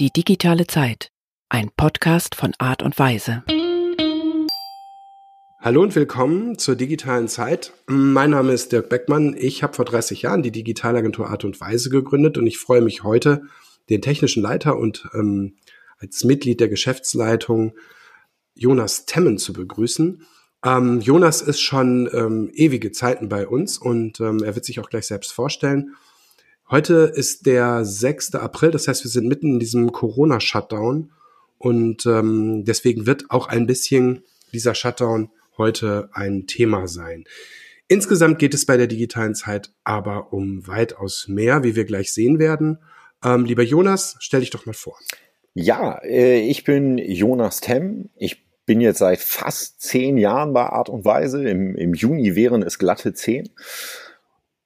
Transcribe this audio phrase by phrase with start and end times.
[0.00, 1.12] Die digitale Zeit.
[1.50, 3.44] Ein Podcast von Art und Weise.
[5.60, 7.74] Hallo und willkommen zur digitalen Zeit.
[7.86, 9.36] Mein Name ist Dirk Beckmann.
[9.38, 13.04] Ich habe vor 30 Jahren die Digitalagentur Art und Weise gegründet und ich freue mich
[13.04, 13.42] heute,
[13.90, 15.56] den technischen Leiter und ähm,
[15.98, 17.74] als Mitglied der Geschäftsleitung
[18.54, 20.26] Jonas Temmen zu begrüßen.
[20.64, 24.88] Ähm, Jonas ist schon ähm, ewige Zeiten bei uns und ähm, er wird sich auch
[24.88, 25.94] gleich selbst vorstellen.
[26.70, 28.36] Heute ist der 6.
[28.36, 31.10] April, das heißt, wir sind mitten in diesem Corona-Shutdown
[31.58, 37.24] und ähm, deswegen wird auch ein bisschen dieser Shutdown heute ein Thema sein.
[37.88, 42.38] Insgesamt geht es bei der digitalen Zeit aber um weitaus mehr, wie wir gleich sehen
[42.38, 42.78] werden.
[43.24, 44.96] Ähm, lieber Jonas, stell dich doch mal vor.
[45.54, 48.10] Ja, äh, ich bin Jonas Temm.
[48.14, 51.48] Ich bin jetzt seit fast zehn Jahren bei Art und Weise.
[51.48, 53.48] Im, im Juni wären es glatte zehn.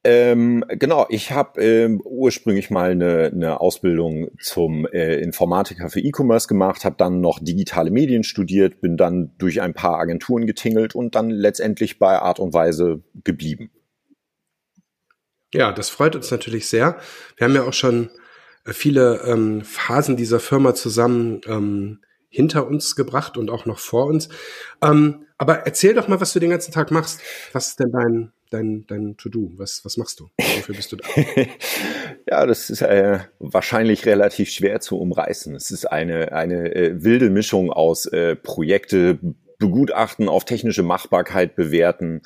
[0.07, 6.47] Ähm, genau, ich habe ähm, ursprünglich mal eine, eine Ausbildung zum äh, Informatiker für E-Commerce
[6.47, 11.15] gemacht, habe dann noch digitale Medien studiert, bin dann durch ein paar Agenturen getingelt und
[11.15, 13.71] dann letztendlich bei Art und Weise geblieben.
[15.55, 16.99] Ja, das freut uns natürlich sehr.
[17.37, 18.11] Wir haben ja auch schon
[18.67, 24.07] äh, viele ähm, Phasen dieser Firma zusammen ähm, hinter uns gebracht und auch noch vor
[24.07, 24.29] uns.
[24.83, 27.21] Ähm, aber erzähl doch mal, was du den ganzen Tag machst.
[27.53, 29.53] Was ist denn dein, dein, dein To-Do?
[29.57, 30.31] Was, was machst du?
[30.39, 31.07] Wofür bist du da?
[32.31, 35.55] ja, das ist äh, wahrscheinlich relativ schwer zu umreißen.
[35.55, 39.19] Es ist eine, eine äh, wilde Mischung aus äh, Projekte
[39.59, 42.23] begutachten, auf technische Machbarkeit bewerten,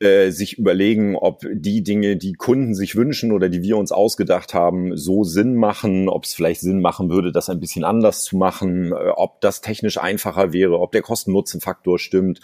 [0.00, 4.54] äh, sich überlegen, ob die Dinge, die Kunden sich wünschen oder die wir uns ausgedacht
[4.54, 8.36] haben, so Sinn machen, ob es vielleicht Sinn machen würde, das ein bisschen anders zu
[8.36, 12.38] machen, äh, ob das technisch einfacher wäre, ob der Kosten-Nutzen-Faktor stimmt.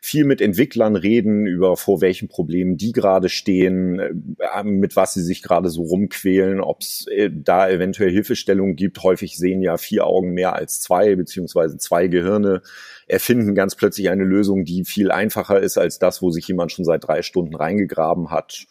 [0.00, 5.22] Viel mit Entwicklern reden über vor welchen Problemen die gerade stehen, äh, mit was sie
[5.22, 9.02] sich gerade so rumquälen, ob es da eventuell Hilfestellungen gibt.
[9.02, 12.62] Häufig sehen ja vier Augen mehr als zwei, beziehungsweise zwei Gehirne
[13.10, 16.84] erfinden ganz plötzlich eine Lösung, die viel einfacher ist als das, wo sich jemand schon
[16.84, 18.66] seit drei Stunden reingegraben hat.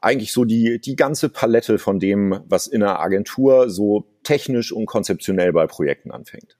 [0.00, 4.86] Eigentlich so die, die ganze Palette von dem, was in einer Agentur so technisch und
[4.86, 6.56] konzeptionell bei Projekten anfängt.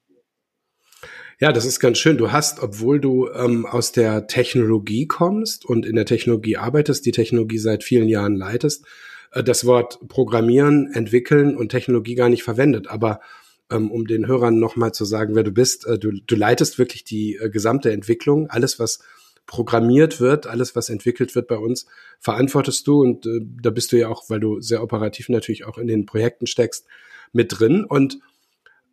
[1.41, 2.17] Ja, das ist ganz schön.
[2.17, 7.13] Du hast, obwohl du ähm, aus der Technologie kommst und in der Technologie arbeitest, die
[7.13, 8.87] Technologie seit vielen Jahren leitest,
[9.33, 12.89] äh, das Wort Programmieren, Entwickeln und Technologie gar nicht verwendet.
[12.89, 13.21] Aber
[13.69, 15.87] um den Hörern nochmal zu sagen, wer du bist.
[15.87, 18.49] Äh, du, du leitest wirklich die äh, gesamte Entwicklung.
[18.51, 19.01] Alles, was
[19.47, 21.87] programmiert wird, alles, was entwickelt wird bei uns,
[22.19, 23.03] verantwortest du.
[23.03, 26.07] Und äh, da bist du ja auch, weil du sehr operativ natürlich auch in den
[26.07, 26.87] Projekten steckst,
[27.33, 27.85] mit drin.
[27.85, 28.21] Und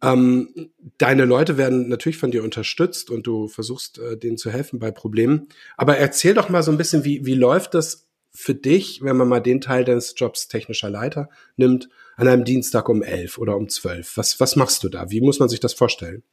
[0.01, 4.79] ähm, deine Leute werden natürlich von dir unterstützt und du versuchst, äh, denen zu helfen
[4.79, 5.47] bei Problemen.
[5.77, 9.27] Aber erzähl doch mal so ein bisschen, wie, wie läuft das für dich, wenn man
[9.27, 13.69] mal den Teil deines Jobs technischer Leiter nimmt, an einem Dienstag um elf oder um
[13.69, 14.17] zwölf?
[14.17, 15.09] Was, was machst du da?
[15.11, 16.23] Wie muss man sich das vorstellen?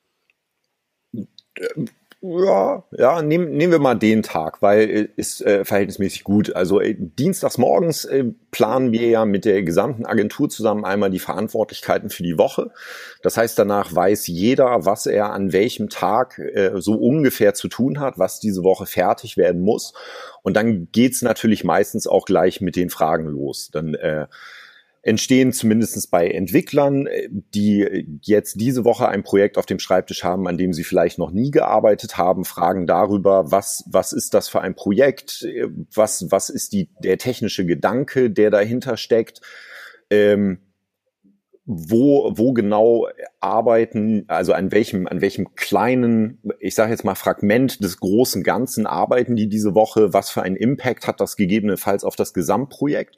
[2.20, 6.56] Ja, ja, nehmen, nehmen wir mal den Tag, weil ist äh, verhältnismäßig gut.
[6.56, 11.20] Also äh, dienstags morgens äh, planen wir ja mit der gesamten Agentur zusammen einmal die
[11.20, 12.72] Verantwortlichkeiten für die Woche.
[13.22, 18.00] Das heißt, danach weiß jeder, was er an welchem Tag äh, so ungefähr zu tun
[18.00, 19.92] hat, was diese Woche fertig werden muss.
[20.42, 23.70] Und dann geht's natürlich meistens auch gleich mit den Fragen los.
[23.72, 24.26] Dann äh,
[25.08, 30.58] entstehen zumindest bei Entwicklern, die jetzt diese Woche ein Projekt auf dem Schreibtisch haben, an
[30.58, 34.74] dem sie vielleicht noch nie gearbeitet haben, Fragen darüber, was, was ist das für ein
[34.74, 35.48] Projekt,
[35.94, 39.40] was, was ist die, der technische Gedanke, der dahinter steckt,
[40.10, 40.58] ähm,
[41.64, 43.08] wo, wo genau
[43.40, 48.86] arbeiten, also an welchem, an welchem kleinen, ich sage jetzt mal Fragment des großen Ganzen
[48.86, 53.16] arbeiten die diese Woche, was für einen Impact hat das gegebenenfalls auf das Gesamtprojekt?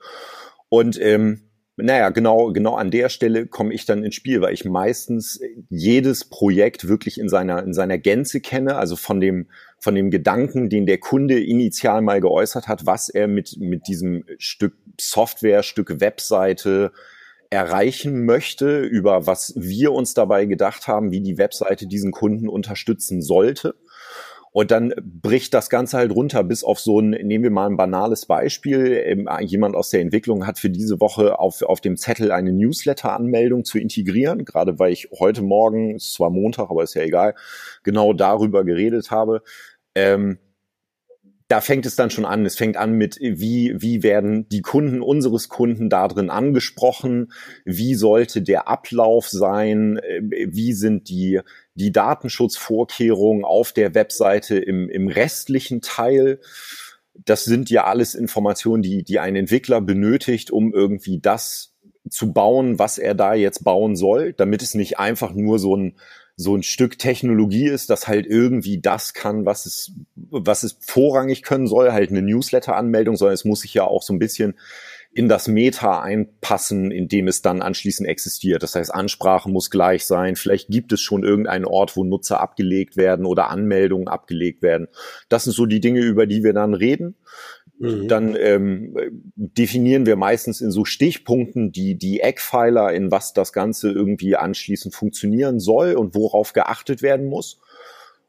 [0.68, 1.49] Und ähm,
[1.82, 6.24] naja, genau, genau an der Stelle komme ich dann ins Spiel, weil ich meistens jedes
[6.24, 9.48] Projekt wirklich in seiner, in seiner Gänze kenne, also von dem,
[9.78, 14.24] von dem Gedanken, den der Kunde initial mal geäußert hat, was er mit, mit diesem
[14.38, 16.92] Stück Software, Stück Webseite
[17.50, 23.22] erreichen möchte, über was wir uns dabei gedacht haben, wie die Webseite diesen Kunden unterstützen
[23.22, 23.74] sollte.
[24.52, 27.76] Und dann bricht das Ganze halt runter bis auf so ein, nehmen wir mal ein
[27.76, 29.00] banales Beispiel.
[29.04, 33.64] Ähm, jemand aus der Entwicklung hat für diese Woche auf, auf dem Zettel eine Newsletter-Anmeldung
[33.64, 37.34] zu integrieren, gerade weil ich heute Morgen, ist zwar Montag, aber ist ja egal,
[37.84, 39.42] genau darüber geredet habe.
[39.94, 40.38] Ähm,
[41.50, 42.46] da fängt es dann schon an.
[42.46, 47.32] Es fängt an mit, wie, wie werden die Kunden unseres Kunden da drin angesprochen?
[47.64, 49.96] Wie sollte der Ablauf sein?
[49.96, 51.40] Äh, wie sind die,
[51.74, 56.38] die Datenschutzvorkehrungen auf der Webseite im, im restlichen Teil?
[57.14, 61.74] Das sind ja alles Informationen, die, die ein Entwickler benötigt, um irgendwie das
[62.08, 65.96] zu bauen, was er da jetzt bauen soll, damit es nicht einfach nur so ein
[66.40, 71.42] so ein Stück Technologie ist, das halt irgendwie das kann, was es, was es vorrangig
[71.42, 74.54] können soll, halt eine Newsletter-Anmeldung, sondern es muss sich ja auch so ein bisschen
[75.12, 78.62] in das Meta einpassen, in dem es dann anschließend existiert.
[78.62, 80.36] Das heißt, Ansprache muss gleich sein.
[80.36, 84.86] Vielleicht gibt es schon irgendeinen Ort, wo Nutzer abgelegt werden oder Anmeldungen abgelegt werden.
[85.28, 87.16] Das sind so die Dinge, über die wir dann reden.
[87.80, 88.08] Mhm.
[88.08, 88.94] Dann ähm,
[89.34, 94.94] definieren wir meistens in so Stichpunkten die, die Eckpfeiler, in was das Ganze irgendwie anschließend
[94.94, 97.58] funktionieren soll und worauf geachtet werden muss.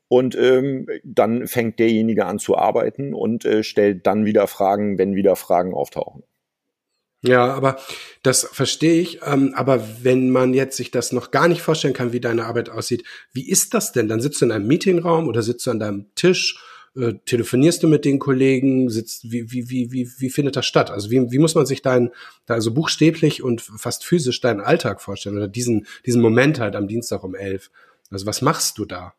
[0.08, 5.16] Und ähm, dann fängt derjenige an zu arbeiten und äh, stellt dann wieder Fragen, wenn
[5.16, 6.24] wieder Fragen auftauchen.
[7.22, 7.78] Ja, aber
[8.24, 9.20] das verstehe ich.
[9.26, 12.70] Ähm, aber wenn man jetzt sich das noch gar nicht vorstellen kann, wie deine Arbeit
[12.70, 13.04] aussieht,
[13.34, 14.08] wie ist das denn?
[14.08, 16.58] Dann sitzt du in einem Meetingraum oder sitzt du an deinem Tisch
[16.96, 18.90] äh, telefonierst du mit den Kollegen?
[18.90, 20.92] Sitzt, wie, wie, wie, wie, wie findet das statt?
[20.92, 22.12] Also wie, wie muss man sich dein,
[22.46, 26.88] da also buchstäblich und fast physisch deinen Alltag vorstellen oder diesen, diesen Moment halt am
[26.88, 27.72] Dienstag um elf?
[28.10, 29.14] Also was machst du da?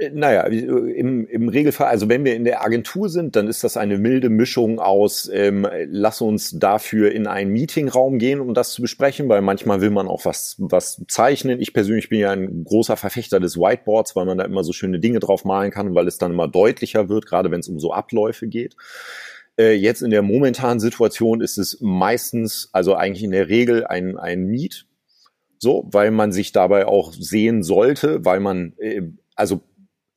[0.00, 3.76] Äh, naja, im, im Regelfall, also wenn wir in der Agentur sind, dann ist das
[3.76, 8.82] eine milde Mischung aus, ähm, lass uns dafür in einen Meetingraum gehen, um das zu
[8.82, 11.60] besprechen, weil manchmal will man auch was, was zeichnen.
[11.60, 14.98] Ich persönlich bin ja ein großer Verfechter des Whiteboards, weil man da immer so schöne
[14.98, 17.92] Dinge drauf malen kann, weil es dann immer deutlicher wird, gerade wenn es um so
[17.92, 18.76] Abläufe geht.
[19.58, 24.16] Äh, jetzt in der momentanen Situation ist es meistens, also eigentlich in der Regel ein,
[24.16, 24.86] ein Meet,
[25.58, 29.02] so, weil man sich dabei auch sehen sollte, weil man, äh,
[29.34, 29.60] also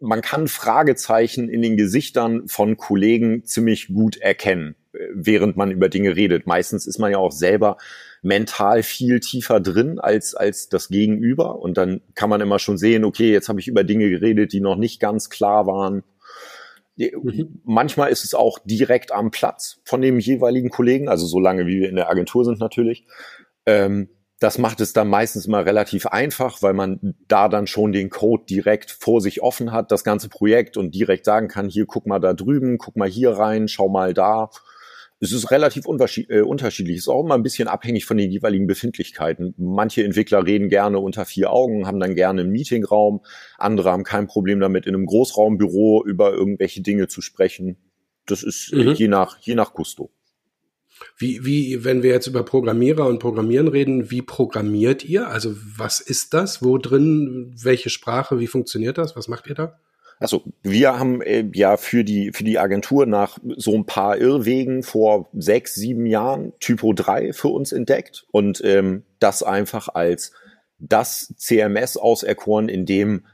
[0.03, 4.75] man kann Fragezeichen in den Gesichtern von Kollegen ziemlich gut erkennen,
[5.13, 6.45] während man über Dinge redet.
[6.45, 7.77] Meistens ist man ja auch selber
[8.21, 11.59] mental viel tiefer drin als, als das Gegenüber.
[11.59, 14.59] Und dann kann man immer schon sehen, okay, jetzt habe ich über Dinge geredet, die
[14.59, 16.03] noch nicht ganz klar waren.
[16.97, 17.61] Mhm.
[17.63, 21.79] Manchmal ist es auch direkt am Platz von dem jeweiligen Kollegen, also so lange wie
[21.79, 23.05] wir in der Agentur sind natürlich.
[23.65, 24.09] Ähm,
[24.43, 28.43] das macht es dann meistens immer relativ einfach, weil man da dann schon den Code
[28.49, 32.19] direkt vor sich offen hat, das ganze Projekt und direkt sagen kann, hier guck mal
[32.19, 34.49] da drüben, guck mal hier rein, schau mal da.
[35.21, 36.97] Es ist relativ äh, unterschiedlich.
[36.97, 39.53] Es ist auch immer ein bisschen abhängig von den jeweiligen Befindlichkeiten.
[39.57, 43.21] Manche Entwickler reden gerne unter vier Augen, haben dann gerne einen Meetingraum.
[43.57, 47.77] Andere haben kein Problem damit, in einem Großraumbüro über irgendwelche Dinge zu sprechen.
[48.25, 48.91] Das ist mhm.
[48.91, 50.11] je nach, je nach Gusto.
[51.17, 55.27] Wie, wie, wenn wir jetzt über Programmierer und Programmieren reden, wie programmiert ihr?
[55.27, 56.63] Also was ist das?
[56.63, 57.55] Wo drin?
[57.61, 58.39] Welche Sprache?
[58.39, 59.15] Wie funktioniert das?
[59.15, 59.79] Was macht ihr da?
[60.19, 64.83] Also wir haben äh, ja für die für die Agentur nach so ein paar Irrwegen
[64.83, 70.31] vor sechs sieben Jahren Typo 3 für uns entdeckt und ähm, das einfach als
[70.79, 73.25] das CMS auserkoren, in dem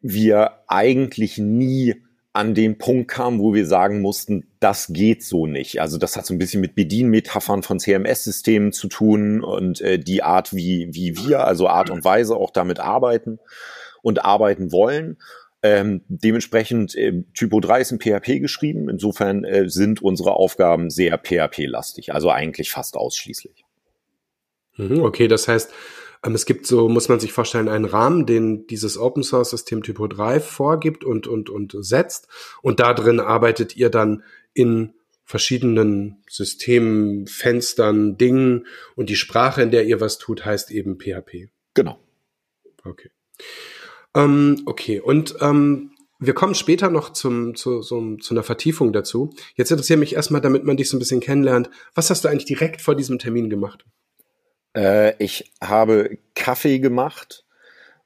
[0.00, 2.05] wir eigentlich nie
[2.36, 5.80] an den Punkt kam, wo wir sagen mussten, das geht so nicht.
[5.80, 10.22] Also das hat so ein bisschen mit Bedienmetaphern von CMS-Systemen zu tun und äh, die
[10.22, 13.38] Art, wie, wie wir, also Art und Weise auch damit arbeiten
[14.02, 15.16] und arbeiten wollen.
[15.62, 18.90] Ähm, dementsprechend äh, Typo 3 ist in PHP geschrieben.
[18.90, 23.64] Insofern äh, sind unsere Aufgaben sehr PHP-lastig, also eigentlich fast ausschließlich.
[24.76, 25.72] Mhm, okay, das heißt,
[26.34, 30.06] es gibt so, muss man sich vorstellen, einen Rahmen, den dieses Open Source System Typo
[30.06, 32.28] 3 vorgibt und, und, und setzt.
[32.62, 34.22] Und da drin arbeitet ihr dann
[34.54, 40.98] in verschiedenen Systemen, Fenstern, Dingen und die Sprache, in der ihr was tut, heißt eben
[40.98, 41.50] PHP.
[41.74, 41.98] Genau.
[42.84, 43.10] Okay.
[44.14, 49.34] Ähm, okay, und ähm, wir kommen später noch zum, zu, so, zu einer Vertiefung dazu.
[49.56, 52.46] Jetzt interessiert mich erstmal, damit man dich so ein bisschen kennenlernt, was hast du eigentlich
[52.46, 53.84] direkt vor diesem Termin gemacht?
[54.76, 57.44] Äh, ich habe Kaffee gemacht,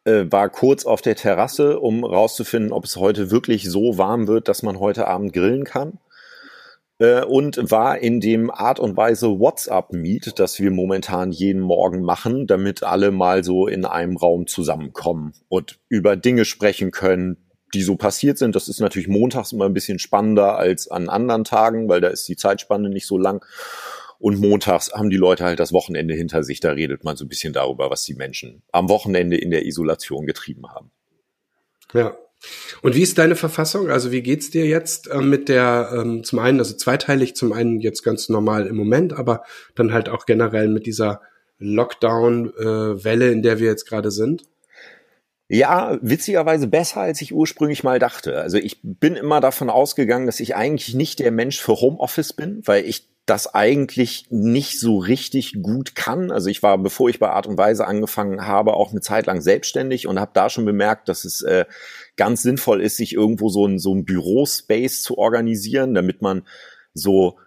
[0.04, 4.48] äh, war kurz auf der Terrasse, um rauszufinden, ob es heute wirklich so warm wird,
[4.48, 5.98] dass man heute Abend grillen kann.
[6.98, 12.46] Äh, und war in dem Art und Weise WhatsApp-Meet, das wir momentan jeden Morgen machen,
[12.46, 17.36] damit alle mal so in einem Raum zusammenkommen und über Dinge sprechen können,
[17.74, 18.54] die so passiert sind.
[18.54, 22.28] Das ist natürlich montags immer ein bisschen spannender als an anderen Tagen, weil da ist
[22.28, 23.44] die Zeitspanne nicht so lang.
[24.20, 26.60] Und montags haben die Leute halt das Wochenende hinter sich.
[26.60, 30.26] Da redet man so ein bisschen darüber, was die Menschen am Wochenende in der Isolation
[30.26, 30.90] getrieben haben.
[31.94, 32.16] Ja.
[32.82, 33.90] Und wie ist deine Verfassung?
[33.90, 37.80] Also wie geht's dir jetzt äh, mit der, ähm, zum einen, also zweiteilig, zum einen
[37.80, 39.42] jetzt ganz normal im Moment, aber
[39.74, 41.22] dann halt auch generell mit dieser
[41.58, 44.44] Lockdown-Welle, äh, in der wir jetzt gerade sind?
[45.48, 48.40] Ja, witzigerweise besser, als ich ursprünglich mal dachte.
[48.40, 52.62] Also ich bin immer davon ausgegangen, dass ich eigentlich nicht der Mensch für Homeoffice bin,
[52.66, 56.32] weil ich das eigentlich nicht so richtig gut kann.
[56.32, 59.40] Also ich war, bevor ich bei Art und Weise angefangen habe, auch eine Zeit lang
[59.40, 61.64] selbstständig und habe da schon bemerkt, dass es äh,
[62.16, 66.42] ganz sinnvoll ist, sich irgendwo so ein, so ein Bürospace zu organisieren, damit man
[66.92, 67.38] so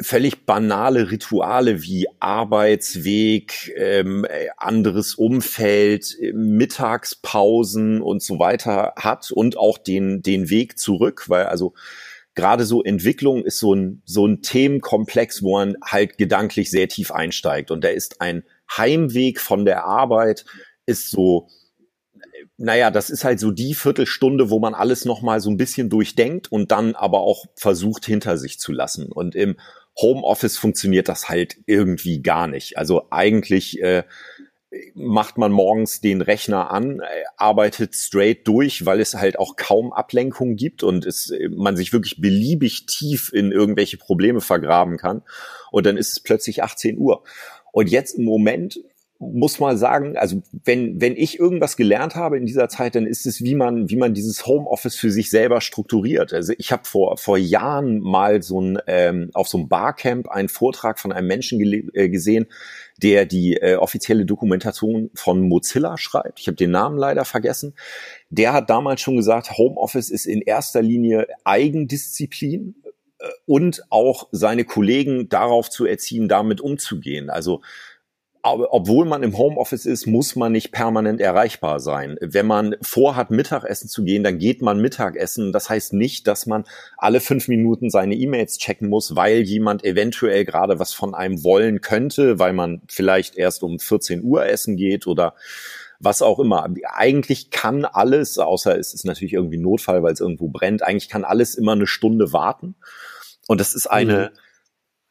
[0.00, 4.26] völlig banale Rituale wie Arbeitsweg, ähm,
[4.56, 11.74] anderes Umfeld, Mittagspausen und so weiter hat und auch den, den Weg zurück, weil also
[12.34, 17.10] gerade so Entwicklung ist so ein, so ein Themenkomplex, wo man halt gedanklich sehr tief
[17.10, 17.70] einsteigt.
[17.70, 18.44] Und da ist ein
[18.76, 20.44] Heimweg von der Arbeit,
[20.86, 21.48] ist so,
[22.56, 26.50] naja, das ist halt so die Viertelstunde, wo man alles nochmal so ein bisschen durchdenkt
[26.50, 29.10] und dann aber auch versucht hinter sich zu lassen.
[29.10, 29.56] Und im
[30.00, 32.78] Homeoffice funktioniert das halt irgendwie gar nicht.
[32.78, 34.04] Also eigentlich äh,
[34.94, 37.02] macht man morgens den Rechner an,
[37.36, 42.20] arbeitet straight durch, weil es halt auch kaum Ablenkung gibt und es, man sich wirklich
[42.20, 45.22] beliebig tief in irgendwelche Probleme vergraben kann.
[45.70, 47.22] Und dann ist es plötzlich 18 Uhr.
[47.72, 48.80] Und jetzt im Moment
[49.30, 53.26] muss mal sagen, also wenn, wenn ich irgendwas gelernt habe in dieser Zeit, dann ist
[53.26, 56.32] es, wie man, wie man dieses Homeoffice für sich selber strukturiert.
[56.32, 60.48] Also ich habe vor, vor Jahren mal so ein, ähm, auf so einem Barcamp einen
[60.48, 62.46] Vortrag von einem Menschen äh, gesehen,
[62.98, 66.40] der die äh, offizielle Dokumentation von Mozilla schreibt.
[66.40, 67.74] Ich habe den Namen leider vergessen.
[68.30, 72.74] Der hat damals schon gesagt, Homeoffice ist in erster Linie Eigendisziplin
[73.18, 77.30] äh, und auch seine Kollegen darauf zu erziehen, damit umzugehen.
[77.30, 77.60] Also
[78.44, 82.16] obwohl man im Homeoffice ist, muss man nicht permanent erreichbar sein.
[82.20, 85.52] Wenn man vorhat, Mittagessen zu gehen, dann geht man Mittagessen.
[85.52, 86.64] Das heißt nicht, dass man
[86.96, 91.82] alle fünf Minuten seine E-Mails checken muss, weil jemand eventuell gerade was von einem wollen
[91.82, 95.34] könnte, weil man vielleicht erst um 14 Uhr essen geht oder
[96.00, 96.68] was auch immer.
[96.92, 101.22] Eigentlich kann alles, außer es ist natürlich irgendwie Notfall, weil es irgendwo brennt, eigentlich kann
[101.24, 102.74] alles immer eine Stunde warten.
[103.46, 104.38] Und das ist eine, mhm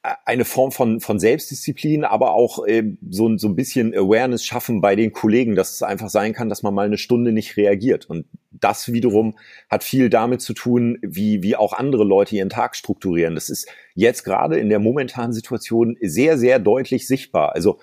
[0.03, 4.95] eine Form von, von Selbstdisziplin, aber auch äh, so, so ein bisschen Awareness schaffen bei
[4.95, 8.09] den Kollegen, dass es einfach sein kann, dass man mal eine Stunde nicht reagiert.
[8.09, 9.37] Und das wiederum
[9.69, 13.35] hat viel damit zu tun, wie, wie auch andere Leute ihren Tag strukturieren.
[13.35, 17.53] Das ist jetzt gerade in der momentanen Situation sehr, sehr deutlich sichtbar.
[17.53, 17.79] Also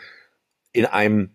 [0.72, 1.30] in einem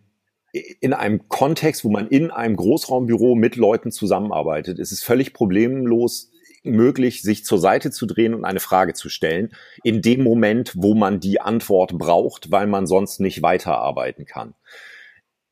[0.81, 6.29] in einem Kontext, wo man in einem Großraumbüro mit Leuten zusammenarbeitet, ist es völlig problemlos,
[6.63, 9.51] möglich, sich zur Seite zu drehen und eine Frage zu stellen,
[9.83, 14.55] in dem Moment, wo man die Antwort braucht, weil man sonst nicht weiterarbeiten kann.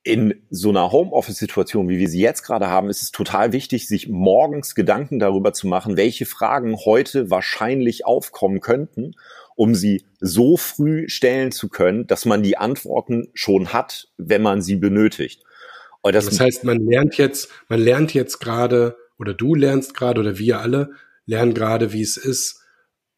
[0.04, 4.10] In so einer Homeoffice-Situation, wie wir sie jetzt gerade haben, ist es total wichtig, sich
[4.10, 9.14] morgens Gedanken darüber zu machen, welche Fragen heute wahrscheinlich aufkommen könnten,
[9.56, 14.64] um sie so früh stellen zu können, dass man die Antworten schon hat, wenn man
[14.64, 15.44] sie benötigt.
[16.04, 20.38] Das, das heißt, man lernt jetzt, man lernt jetzt gerade oder du lernst gerade oder
[20.40, 20.92] wir alle
[21.26, 22.60] lernen gerade, wie es ist,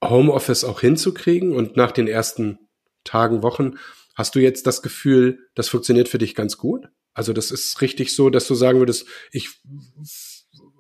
[0.04, 1.56] Homeoffice auch hinzukriegen.
[1.56, 2.60] Und nach den ersten
[3.06, 3.76] Tagen, Wochen,
[4.14, 6.90] hast du jetzt das Gefühl, das funktioniert für dich ganz gut?
[7.14, 9.50] Also das ist richtig so, dass du sagen würdest, ich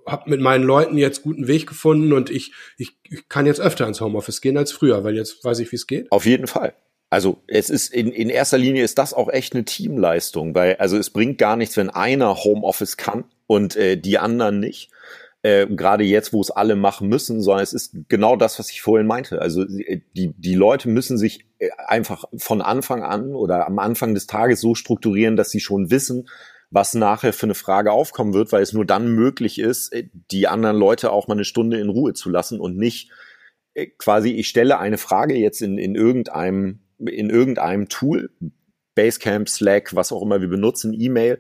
[0.05, 3.87] habe mit meinen Leuten jetzt guten Weg gefunden und ich, ich, ich kann jetzt öfter
[3.87, 6.11] ins Homeoffice gehen als früher, weil jetzt weiß ich, wie es geht.
[6.11, 6.75] Auf jeden Fall.
[7.13, 10.97] Also es ist in, in erster Linie ist das auch echt eine Teamleistung, weil also
[10.97, 14.89] es bringt gar nichts, wenn einer Homeoffice kann und äh, die anderen nicht
[15.43, 18.81] äh, gerade jetzt, wo es alle machen müssen, sondern es ist genau das, was ich
[18.81, 19.39] vorhin meinte.
[19.39, 24.25] Also die, die Leute müssen sich äh, einfach von Anfang an oder am Anfang des
[24.25, 26.27] Tages so strukturieren, dass sie schon wissen,
[26.71, 30.47] was nachher für eine Frage aufkommen wird, weil es nur dann möglich ist, äh, die
[30.47, 33.11] anderen Leute auch mal eine Stunde in Ruhe zu lassen und nicht
[33.75, 38.31] äh, quasi, ich stelle eine Frage jetzt in, in irgendeinem, in irgendeinem Tool,
[38.95, 41.39] Basecamp, Slack, was auch immer wir benutzen, E-Mail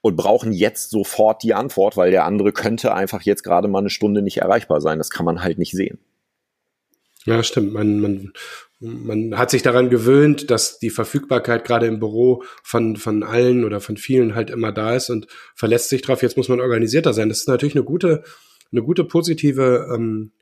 [0.00, 3.90] und brauchen jetzt sofort die Antwort, weil der andere könnte einfach jetzt gerade mal eine
[3.90, 4.98] Stunde nicht erreichbar sein.
[4.98, 5.98] Das kann man halt nicht sehen.
[7.24, 7.72] Ja, stimmt.
[7.72, 8.32] Man, man,
[8.80, 13.80] man hat sich daran gewöhnt, dass die Verfügbarkeit gerade im Büro von, von allen oder
[13.80, 16.22] von vielen halt immer da ist und verlässt sich drauf.
[16.22, 17.30] Jetzt muss man organisierter sein.
[17.30, 18.24] Das ist natürlich eine gute,
[18.72, 20.32] eine gute positive ähm,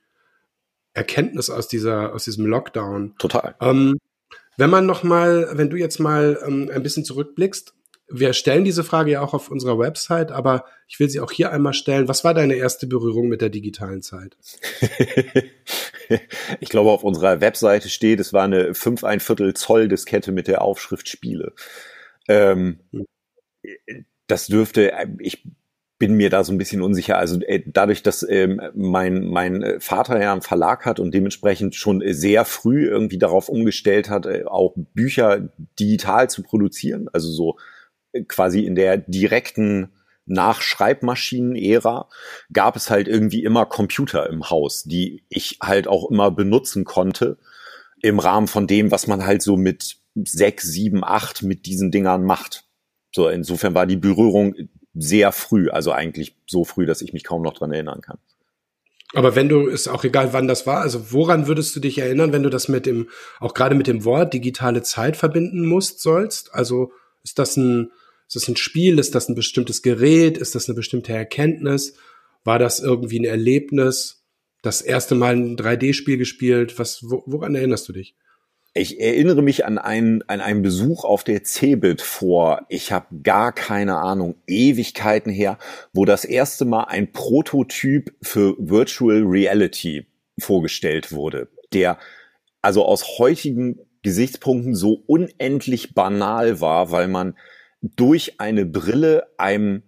[0.92, 3.14] Erkenntnis aus dieser, aus diesem Lockdown.
[3.18, 3.54] Total.
[3.60, 3.96] Ähm,
[4.62, 7.74] wenn man noch mal, wenn du jetzt mal ähm, ein bisschen zurückblickst,
[8.08, 11.50] wir stellen diese Frage ja auch auf unserer Website, aber ich will sie auch hier
[11.50, 12.06] einmal stellen.
[12.06, 14.36] Was war deine erste Berührung mit der digitalen Zeit?
[16.60, 20.46] ich glaube, auf unserer Webseite steht, es war eine 5 ein Viertel Zoll Diskette mit
[20.46, 21.54] der Aufschrift Spiele.
[22.28, 23.06] Ähm, hm.
[24.28, 25.44] das dürfte, ich
[26.02, 27.16] bin mir da so ein bisschen unsicher.
[27.16, 32.02] Also äh, dadurch, dass ähm, mein, mein Vater ja einen Verlag hat und dementsprechend schon
[32.04, 37.56] sehr früh irgendwie darauf umgestellt hat, äh, auch Bücher digital zu produzieren, also so
[38.26, 39.92] quasi in der direkten
[40.26, 42.08] Nachschreibmaschinen-Ära
[42.52, 47.38] gab es halt irgendwie immer Computer im Haus, die ich halt auch immer benutzen konnte
[48.00, 52.24] im Rahmen von dem, was man halt so mit sechs, sieben, acht mit diesen Dingern
[52.24, 52.64] macht.
[53.14, 54.56] So, insofern war die Berührung
[54.94, 58.18] sehr früh, also eigentlich so früh, dass ich mich kaum noch dran erinnern kann.
[59.14, 62.32] Aber wenn du, ist auch egal, wann das war, also woran würdest du dich erinnern,
[62.32, 63.08] wenn du das mit dem,
[63.40, 66.54] auch gerade mit dem Wort digitale Zeit verbinden musst, sollst?
[66.54, 67.90] Also ist das ein,
[68.26, 68.98] ist das ein Spiel?
[68.98, 70.38] Ist das ein bestimmtes Gerät?
[70.38, 71.94] Ist das eine bestimmte Erkenntnis?
[72.44, 74.24] War das irgendwie ein Erlebnis?
[74.62, 76.78] Das erste Mal ein 3D-Spiel gespielt?
[76.78, 78.14] Was, woran erinnerst du dich?
[78.74, 83.52] Ich erinnere mich an einen, an einen Besuch auf der Cebit vor, ich habe gar
[83.52, 85.58] keine Ahnung, Ewigkeiten her,
[85.92, 90.06] wo das erste Mal ein Prototyp für Virtual Reality
[90.38, 91.98] vorgestellt wurde, der
[92.62, 97.36] also aus heutigen Gesichtspunkten so unendlich banal war, weil man
[97.82, 99.82] durch eine Brille einem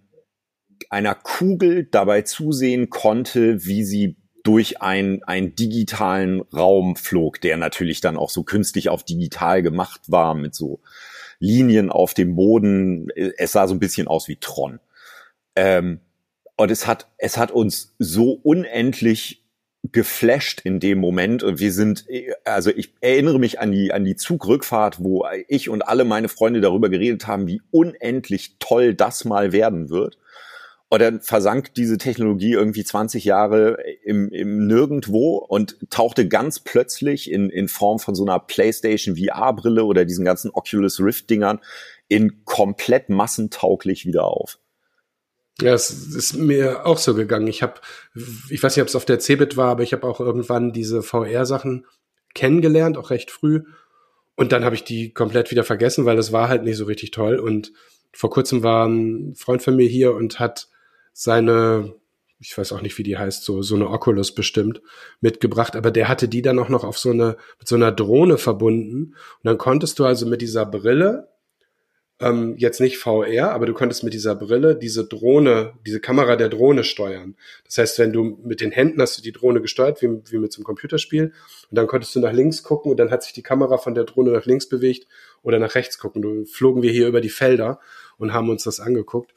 [0.91, 7.99] einer Kugel dabei zusehen konnte, wie sie durch ein, einen digitalen Raum flog, der natürlich
[7.99, 10.81] dann auch so künstlich auf digital gemacht war mit so
[11.39, 13.09] Linien auf dem Boden.
[13.37, 14.79] Es sah so ein bisschen aus wie Tron.
[15.55, 15.99] Ähm,
[16.57, 19.43] und es hat, es hat uns so unendlich
[19.91, 22.05] geflasht in dem Moment und wir sind,
[22.43, 26.61] also ich erinnere mich an die, an die Zugrückfahrt, wo ich und alle meine Freunde
[26.61, 30.17] darüber geredet haben, wie unendlich toll das mal werden wird.
[30.95, 37.29] Und dann versank diese Technologie irgendwie 20 Jahre im, im Nirgendwo und tauchte ganz plötzlich
[37.29, 41.59] in, in Form von so einer PlayStation VR-Brille oder diesen ganzen Oculus Rift-Dingern
[42.07, 44.57] in komplett massentauglich wieder auf.
[45.59, 47.47] Ja, es ist mir auch so gegangen.
[47.47, 47.81] Ich habe,
[48.49, 51.03] ich weiß nicht, ob es auf der Cebit war, aber ich habe auch irgendwann diese
[51.03, 51.85] VR-Sachen
[52.35, 53.63] kennengelernt, auch recht früh.
[54.35, 57.11] Und dann habe ich die komplett wieder vergessen, weil es war halt nicht so richtig
[57.11, 57.37] toll.
[57.37, 57.73] Und
[58.13, 60.69] vor kurzem war ein Freund von mir hier und hat
[61.17, 61.95] seine,
[62.39, 64.81] ich weiß auch nicht, wie die heißt, so, so eine Oculus bestimmt,
[65.21, 68.37] mitgebracht, aber der hatte die dann auch noch auf so eine, mit so einer Drohne
[68.37, 69.15] verbunden.
[69.15, 71.29] Und dann konntest du also mit dieser Brille,
[72.19, 76.49] ähm, jetzt nicht VR, aber du konntest mit dieser Brille diese Drohne, diese Kamera der
[76.49, 77.37] Drohne steuern.
[77.63, 80.51] Das heißt, wenn du mit den Händen hast du die Drohne gesteuert, wie, wie mit
[80.51, 81.31] so einem Computerspiel,
[81.69, 84.03] und dann konntest du nach links gucken und dann hat sich die Kamera von der
[84.03, 85.07] Drohne nach links bewegt
[85.43, 86.21] oder nach rechts gucken.
[86.21, 87.79] Du flogen wir hier über die Felder
[88.17, 89.33] und haben uns das angeguckt.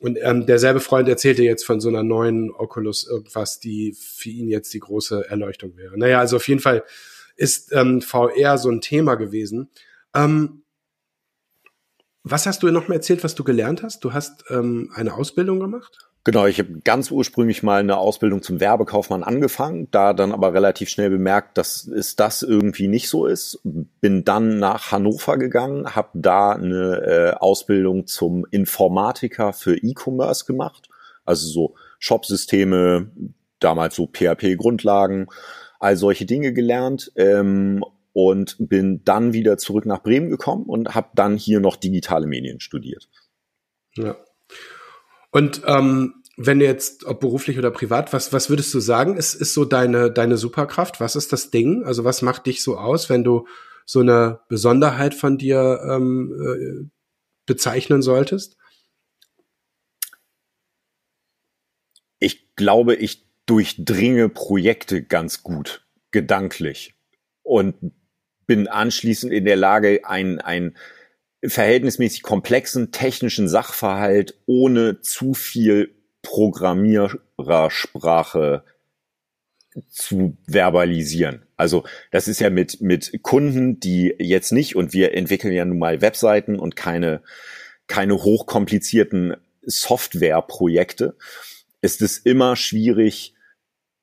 [0.00, 4.48] Und ähm, derselbe Freund erzählte jetzt von so einer neuen Oculus irgendwas, die für ihn
[4.48, 5.98] jetzt die große Erleuchtung wäre.
[5.98, 6.84] Naja, also auf jeden Fall
[7.36, 9.70] ist ähm, VR so ein Thema gewesen.
[10.14, 10.62] Ähm,
[12.24, 14.00] was hast du noch mal erzählt, was du gelernt hast?
[14.04, 16.10] Du hast ähm, eine Ausbildung gemacht?
[16.26, 20.88] Genau, ich habe ganz ursprünglich mal eine Ausbildung zum Werbekaufmann angefangen, da dann aber relativ
[20.88, 23.60] schnell bemerkt, dass es das irgendwie nicht so ist.
[23.62, 30.88] Bin dann nach Hannover gegangen, habe da eine äh, Ausbildung zum Informatiker für E-Commerce gemacht,
[31.24, 33.08] also so Shopsysteme,
[33.60, 35.28] damals so PHP-Grundlagen,
[35.78, 41.10] all solche Dinge gelernt ähm, und bin dann wieder zurück nach Bremen gekommen und habe
[41.14, 43.08] dann hier noch digitale Medien studiert.
[43.94, 44.16] Ja.
[45.30, 49.34] Und ähm, wenn du jetzt, ob beruflich oder privat, was, was würdest du sagen, ist,
[49.34, 51.00] ist so deine, deine Superkraft?
[51.00, 51.84] Was ist das Ding?
[51.84, 53.46] Also was macht dich so aus, wenn du
[53.86, 56.90] so eine Besonderheit von dir ähm, äh,
[57.46, 58.56] bezeichnen solltest?
[62.18, 66.94] Ich glaube, ich durchdringe Projekte ganz gut, gedanklich.
[67.42, 67.92] Und
[68.46, 70.76] bin anschließend in der Lage, ein, ein
[71.48, 78.62] verhältnismäßig komplexen technischen Sachverhalt ohne zu viel Programmierersprache
[79.88, 81.42] zu verbalisieren.
[81.56, 85.78] Also das ist ja mit, mit Kunden, die jetzt nicht, und wir entwickeln ja nun
[85.78, 87.22] mal Webseiten und keine,
[87.86, 91.16] keine hochkomplizierten Softwareprojekte,
[91.80, 93.34] ist es immer schwierig,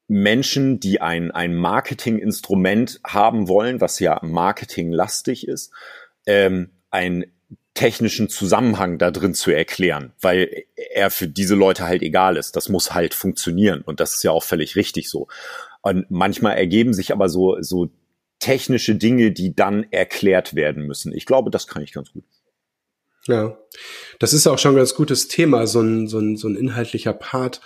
[0.07, 5.71] Menschen, die ein, ein Marketinginstrument haben wollen, was ja marketinglastig ist,
[6.25, 7.25] ähm, ein
[7.73, 12.55] technischen Zusammenhang da drin zu erklären, weil er für diese Leute halt egal ist.
[12.55, 15.27] Das muss halt funktionieren und das ist ja auch völlig richtig so.
[15.81, 17.89] Und manchmal ergeben sich aber so, so
[18.39, 21.13] technische Dinge, die dann erklärt werden müssen.
[21.13, 22.23] Ich glaube, das kann ich ganz gut.
[23.25, 23.57] Ja,
[24.19, 27.13] das ist auch schon ein ganz gutes Thema, so ein, so ein, so ein inhaltlicher
[27.13, 27.61] Part,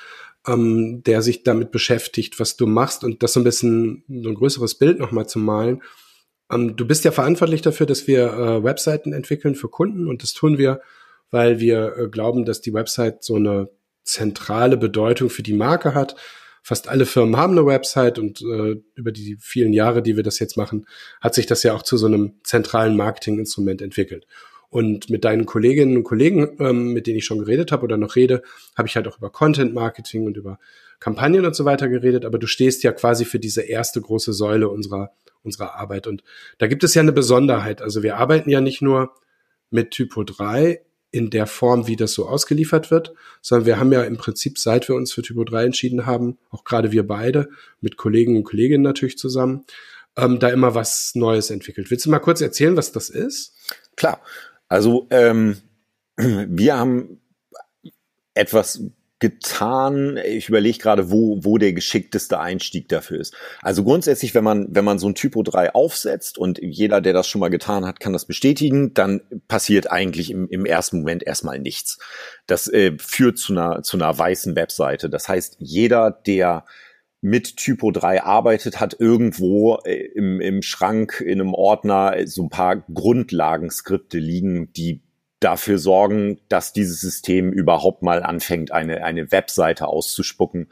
[0.45, 4.35] ähm, der sich damit beschäftigt, was du machst und das so ein bisschen so ein
[4.35, 5.81] größeres Bild nochmal zu malen.
[6.51, 10.33] Ähm, du bist ja verantwortlich dafür, dass wir äh, Webseiten entwickeln für Kunden und das
[10.33, 10.81] tun wir,
[11.31, 13.69] weil wir äh, glauben, dass die Website so eine
[14.03, 16.15] zentrale Bedeutung für die Marke hat.
[16.63, 20.39] Fast alle Firmen haben eine Website und äh, über die vielen Jahre, die wir das
[20.39, 20.85] jetzt machen,
[21.21, 24.25] hat sich das ja auch zu so einem zentralen Marketinginstrument entwickelt.
[24.69, 28.15] Und mit deinen Kolleginnen und Kollegen, ähm, mit denen ich schon geredet habe oder noch
[28.15, 28.43] rede,
[28.75, 30.59] habe ich halt auch über Content Marketing und über
[30.99, 32.25] Kampagnen und so weiter geredet.
[32.25, 35.11] Aber du stehst ja quasi für diese erste große Säule unserer
[35.47, 36.05] unserer Arbeit.
[36.05, 36.23] Und
[36.59, 37.81] da gibt es ja eine Besonderheit.
[37.81, 39.13] Also wir arbeiten ja nicht nur
[39.71, 44.03] mit Typo 3 in der Form, wie das so ausgeliefert wird, sondern wir haben ja
[44.03, 47.49] im Prinzip, seit wir uns für Typo 3 entschieden haben, auch gerade wir beide,
[47.81, 49.65] mit Kollegen und Kolleginnen natürlich zusammen,
[50.17, 51.89] ähm, da immer was Neues entwickelt.
[51.89, 53.53] Willst du mal kurz erzählen, was das ist?
[53.95, 54.21] Klar.
[54.67, 55.57] Also ähm,
[56.17, 57.21] wir haben
[58.33, 58.81] etwas
[59.19, 60.17] getan.
[60.23, 63.33] Ich überlege gerade, wo, wo der geschickteste Einstieg dafür ist.
[63.61, 67.27] Also grundsätzlich, wenn man, wenn man so ein Typo 3 aufsetzt und jeder, der das
[67.27, 71.59] schon mal getan hat, kann das bestätigen, dann passiert eigentlich im, im ersten Moment erstmal
[71.59, 71.97] nichts.
[72.45, 75.09] Das äh, führt zu einer, zu einer weißen Webseite.
[75.09, 76.65] Das heißt, jeder, der
[77.21, 82.49] mit Typo 3 arbeitet, hat irgendwo äh, im, im Schrank, in einem Ordner so ein
[82.49, 85.01] paar Grundlagenskripte liegen, die
[85.39, 90.69] dafür sorgen, dass dieses System überhaupt mal anfängt, eine, eine Webseite auszuspucken,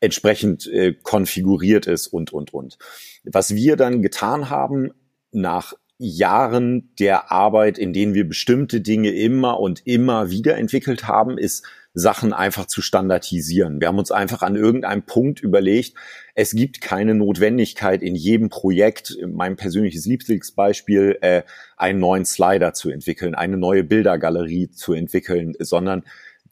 [0.00, 2.78] entsprechend äh, konfiguriert ist und, und, und.
[3.24, 4.92] Was wir dann getan haben,
[5.32, 11.38] nach Jahren der Arbeit, in denen wir bestimmte Dinge immer und immer wieder entwickelt haben,
[11.38, 13.80] ist Sachen einfach zu standardisieren.
[13.80, 15.94] Wir haben uns einfach an irgendeinem Punkt überlegt,
[16.34, 21.42] es gibt keine Notwendigkeit in jedem Projekt, mein persönliches Lieblingsbeispiel, äh,
[21.76, 26.02] einen neuen Slider zu entwickeln, eine neue Bildergalerie zu entwickeln, sondern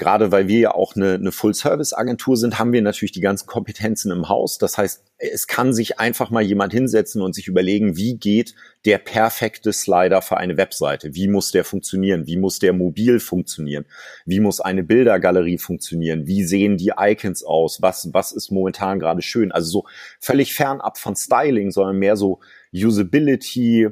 [0.02, 4.10] gerade weil wir ja auch eine, eine Full-Service-Agentur sind, haben wir natürlich die ganzen Kompetenzen
[4.10, 4.58] im Haus.
[4.58, 8.98] Das heißt, es kann sich einfach mal jemand hinsetzen und sich überlegen, wie geht der
[8.98, 11.14] perfekte Slider für eine Webseite?
[11.14, 12.26] Wie muss der funktionieren?
[12.26, 13.84] Wie muss der mobil funktionieren?
[14.26, 16.26] Wie muss eine Bildergalerie funktionieren?
[16.26, 17.80] Wie sehen die Icons aus?
[17.80, 19.52] Was, was ist momentan gerade schön?
[19.52, 19.84] Also so
[20.18, 22.40] völlig fernab von Styling, sondern mehr so
[22.74, 23.88] Usability,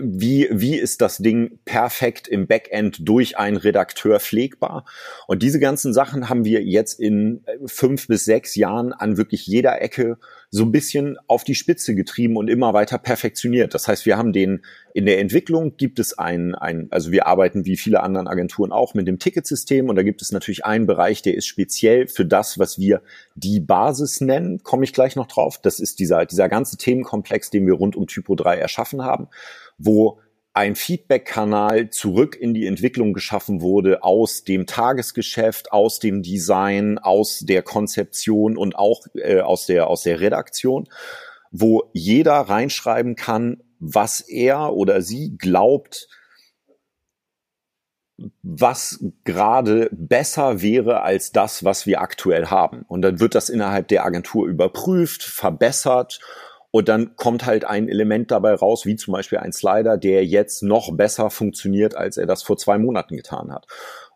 [0.00, 4.84] wie, wie ist das Ding perfekt im Backend durch einen Redakteur pflegbar?
[5.26, 9.46] Und diese ganzen Sachen haben wir jetzt in äh, fünf bis sechs Jahren an wirklich
[9.46, 10.18] jeder Ecke
[10.50, 13.72] so ein bisschen auf die Spitze getrieben und immer weiter perfektioniert.
[13.72, 14.62] Das heißt, wir haben den,
[14.94, 18.94] in der Entwicklung gibt es ein, ein, also wir arbeiten wie viele anderen Agenturen auch
[18.94, 22.58] mit dem Ticketsystem und da gibt es natürlich einen Bereich, der ist speziell für das,
[22.58, 23.02] was wir
[23.36, 25.60] die Basis nennen, komme ich gleich noch drauf.
[25.62, 29.28] Das ist dieser, dieser ganze Themenkomplex, den wir rund um Typo 3 erschaffen haben
[29.80, 30.20] wo
[30.52, 37.40] ein Feedback-Kanal zurück in die Entwicklung geschaffen wurde aus dem Tagesgeschäft, aus dem Design, aus
[37.40, 40.88] der Konzeption und auch äh, aus der aus der Redaktion,
[41.52, 46.08] wo jeder reinschreiben kann, was er oder sie glaubt,
[48.42, 52.84] was gerade besser wäre als das, was wir aktuell haben.
[52.88, 56.20] Und dann wird das innerhalb der Agentur überprüft, verbessert
[56.70, 60.62] und dann kommt halt ein Element dabei raus, wie zum Beispiel ein Slider, der jetzt
[60.62, 63.66] noch besser funktioniert, als er das vor zwei Monaten getan hat.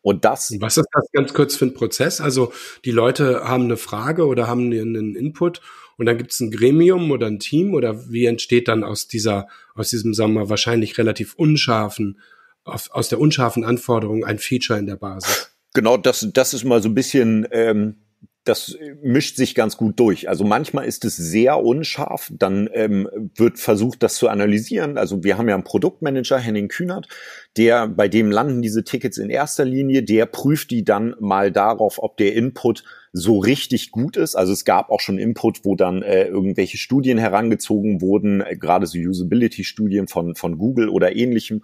[0.03, 0.55] Und das.
[0.61, 2.21] Was ist das ganz kurz für ein Prozess?
[2.21, 2.53] Also
[2.85, 5.63] die Leute haben eine Frage oder haben einen Input
[5.97, 9.49] und dann gibt es ein Gremium oder ein Team oder wie entsteht dann aus dieser,
[9.75, 12.21] aus diesem, sagen wir mal, wahrscheinlich relativ unscharfen,
[12.65, 15.57] aus der unscharfen Anforderung ein Feature in der Basis?
[15.75, 18.04] Genau, das, das ist mal so ein bisschen ähm,
[18.45, 20.29] das mischt sich ganz gut durch.
[20.29, 24.99] Also manchmal ist es sehr unscharf, dann ähm, wird versucht, das zu analysieren.
[24.99, 27.09] Also wir haben ja einen Produktmanager, Henning Kühnert,
[27.57, 32.03] der, bei dem landen diese Tickets in erster Linie, der prüft die dann mal darauf,
[32.03, 34.35] ob der Input so richtig gut ist.
[34.35, 38.87] Also es gab auch schon Input, wo dann äh, irgendwelche Studien herangezogen wurden, äh, gerade
[38.87, 41.63] so Usability-Studien von, von Google oder ähnlichem,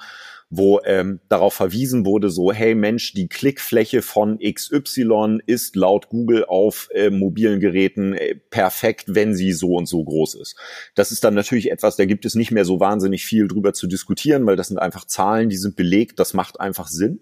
[0.51, 6.45] wo ähm, darauf verwiesen wurde, so, hey Mensch, die Klickfläche von XY ist laut Google
[6.45, 10.57] auf äh, mobilen Geräten äh, perfekt, wenn sie so und so groß ist.
[10.97, 13.87] Das ist dann natürlich etwas, da gibt es nicht mehr so wahnsinnig viel drüber zu
[13.87, 17.21] diskutieren, weil das sind einfach Zahlen, die sind belegt, das macht einfach Sinn.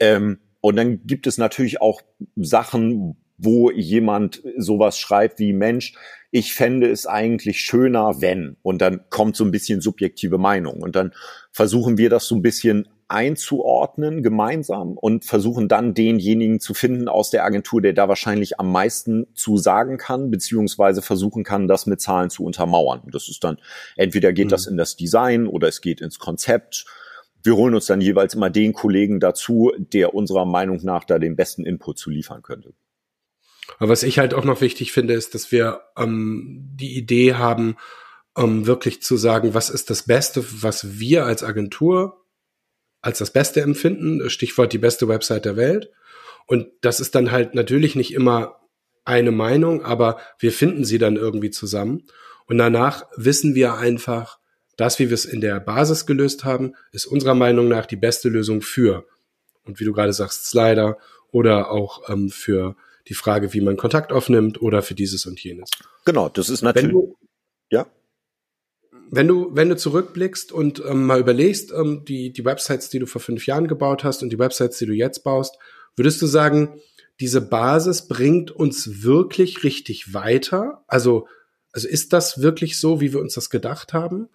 [0.00, 2.02] Ähm, und dann gibt es natürlich auch
[2.34, 5.94] Sachen, wo jemand sowas schreibt wie Mensch,
[6.30, 8.56] ich fände es eigentlich schöner, wenn.
[8.62, 10.80] Und dann kommt so ein bisschen subjektive Meinung.
[10.80, 11.12] Und dann
[11.50, 17.30] versuchen wir das so ein bisschen einzuordnen gemeinsam und versuchen dann denjenigen zu finden aus
[17.30, 22.00] der Agentur, der da wahrscheinlich am meisten zu sagen kann, beziehungsweise versuchen kann, das mit
[22.00, 23.02] Zahlen zu untermauern.
[23.10, 23.58] Das ist dann,
[23.96, 24.50] entweder geht mhm.
[24.50, 26.86] das in das Design oder es geht ins Konzept.
[27.42, 31.34] Wir holen uns dann jeweils immer den Kollegen dazu, der unserer Meinung nach da den
[31.34, 32.74] besten Input zu liefern könnte.
[33.78, 37.76] Aber was ich halt auch noch wichtig finde, ist, dass wir ähm, die Idee haben,
[38.36, 42.20] ähm, wirklich zu sagen, was ist das Beste, was wir als Agentur
[43.02, 44.28] als das Beste empfinden.
[44.30, 45.90] Stichwort die beste Website der Welt.
[46.46, 48.56] Und das ist dann halt natürlich nicht immer
[49.04, 52.04] eine Meinung, aber wir finden sie dann irgendwie zusammen.
[52.46, 54.38] Und danach wissen wir einfach,
[54.76, 58.28] das, wie wir es in der Basis gelöst haben, ist unserer Meinung nach die beste
[58.28, 59.06] Lösung für.
[59.64, 60.98] Und wie du gerade sagst, Slider
[61.30, 62.76] oder auch ähm, für
[63.10, 65.68] die Frage, wie man Kontakt aufnimmt oder für dieses und jenes.
[66.04, 66.92] Genau, das ist natürlich.
[66.92, 67.16] Du,
[67.68, 67.86] ja.
[69.10, 73.06] wenn du, wenn du zurückblickst und ähm, mal überlegst, ähm, die, die Websites, die du
[73.06, 75.58] vor fünf Jahren gebaut hast und die Websites, die du jetzt baust,
[75.96, 76.80] würdest du sagen,
[77.18, 80.84] diese Basis bringt uns wirklich richtig weiter?
[80.86, 81.26] Also,
[81.72, 84.28] also ist das wirklich so, wie wir uns das gedacht haben,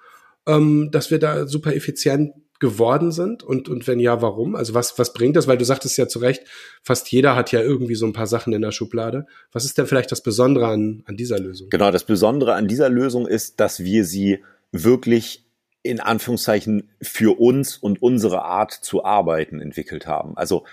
[0.45, 3.43] ähm, dass wir da super effizient geworden sind?
[3.43, 4.55] Und, und wenn ja, warum?
[4.55, 5.47] Also was, was bringt das?
[5.47, 6.43] Weil du sagtest ja zu Recht,
[6.81, 9.25] fast jeder hat ja irgendwie so ein paar Sachen in der Schublade.
[9.51, 11.69] Was ist denn vielleicht das Besondere an, an dieser Lösung?
[11.69, 15.45] Genau, das Besondere an dieser Lösung ist, dass wir sie wirklich
[15.83, 20.35] in Anführungszeichen für uns und unsere Art zu arbeiten entwickelt haben.
[20.35, 20.65] Also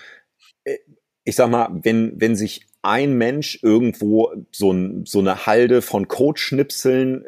[0.63, 0.77] äh,
[1.23, 6.07] ich sag mal, wenn, wenn sich ein Mensch irgendwo so, ein, so eine Halde von
[6.07, 7.25] Codeschnipseln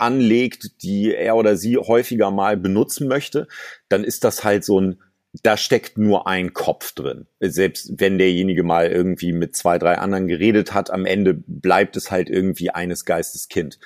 [0.00, 3.48] anlegt, die er oder sie häufiger mal benutzen möchte,
[3.88, 5.00] dann ist das halt so ein,
[5.42, 7.26] da steckt nur ein Kopf drin.
[7.40, 12.10] Selbst wenn derjenige mal irgendwie mit zwei, drei anderen geredet hat, am Ende bleibt es
[12.10, 13.78] halt irgendwie eines Geistes Kind.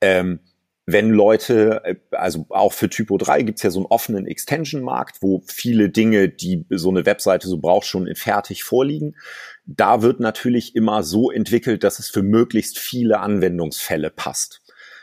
[0.00, 0.40] Ähm,
[0.84, 5.42] wenn Leute, äh, also auch für Typo 3 gibt's ja so einen offenen Extension-Markt, wo
[5.46, 9.16] viele Dinge, die so eine Webseite so braucht, schon fertig vorliegen.
[9.64, 14.61] Da wird natürlich immer so entwickelt, dass es für möglichst viele Anwendungsfälle passt.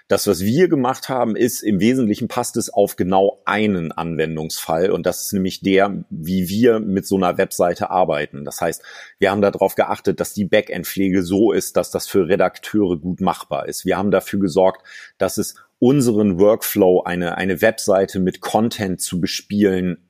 [0.10, 5.06] Das, was wir gemacht haben, ist im Wesentlichen passt es auf genau einen Anwendungsfall und
[5.06, 8.44] das ist nämlich der, wie wir mit so einer Webseite arbeiten.
[8.44, 8.82] Das heißt,
[9.20, 13.68] wir haben darauf geachtet, dass die Backend-Pflege so ist, dass das für Redakteure gut machbar
[13.68, 13.86] ist.
[13.86, 14.82] Wir haben dafür gesorgt,
[15.20, 20.10] dass es unseren Workflow, eine, eine Webseite mit Content zu bespielen,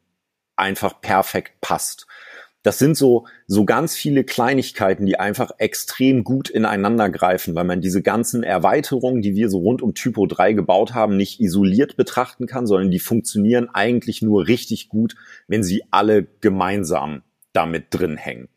[0.55, 2.07] einfach perfekt passt
[2.63, 7.79] das sind so, so ganz viele Kleinigkeiten, die einfach extrem gut ineinander greifen, weil man
[7.79, 12.47] diese ganzen Erweiterungen, die wir so rund um Typo 3 gebaut haben, nicht isoliert betrachten
[12.47, 15.15] kann, sondern die funktionieren eigentlich nur richtig gut,
[15.47, 18.49] wenn sie alle gemeinsam damit drin hängen.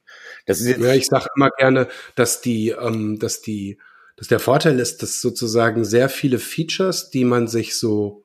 [0.46, 3.78] Das ist jetzt ja, ich sage immer gerne, dass die, ähm, dass die,
[4.16, 8.24] dass der Vorteil ist, dass sozusagen sehr viele Features, die man sich so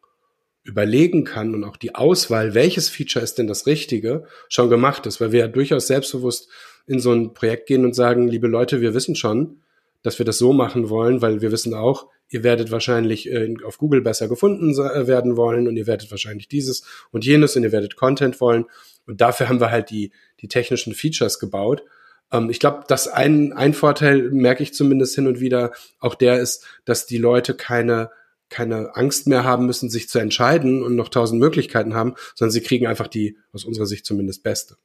[0.67, 5.21] überlegen kann und auch die Auswahl, welches Feature ist denn das Richtige, schon gemacht ist,
[5.21, 6.49] weil wir ja durchaus selbstbewusst
[6.85, 9.61] in so ein Projekt gehen und sagen, liebe Leute, wir wissen schon,
[10.03, 13.77] dass wir das so machen wollen, weil wir wissen auch, ihr werdet wahrscheinlich äh, auf
[13.77, 17.71] Google besser gefunden äh, werden wollen und ihr werdet wahrscheinlich dieses und jenes und ihr
[17.71, 18.65] werdet Content wollen.
[19.05, 21.83] Und dafür haben wir halt die, die technischen Features gebaut.
[22.31, 26.39] Ähm, ich glaube, dass ein, ein Vorteil, merke ich zumindest hin und wieder, auch der
[26.39, 28.09] ist, dass die Leute keine
[28.49, 32.61] keine Angst mehr haben müssen, sich zu entscheiden und noch tausend Möglichkeiten haben, sondern sie
[32.61, 34.77] kriegen einfach die, aus unserer Sicht zumindest, beste.